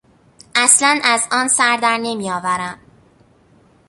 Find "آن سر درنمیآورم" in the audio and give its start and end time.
1.31-2.79